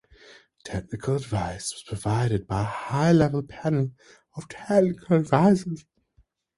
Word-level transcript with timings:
Technical 0.63 1.15
advice 1.17 1.73
was 1.75 1.83
provided 1.83 2.47
by 2.47 2.61
a 2.61 2.63
high-level 2.63 3.43
panel 3.43 3.91
of 4.35 4.49
technical 4.49 5.15
advisors. 5.17 5.85